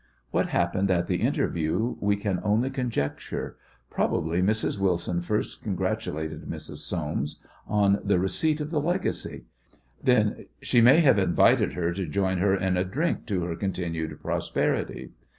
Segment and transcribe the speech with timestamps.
[0.31, 3.57] What happened at the interview we can only conjecture.
[3.91, 4.79] Probably Mrs.
[4.79, 6.77] Wilson first congratulated Mrs.
[6.77, 9.43] Soames on the receipt of the legacy.
[10.03, 14.19] Then she may have invited her to join her in a drink to her continued
[14.23, 15.11] prosperity.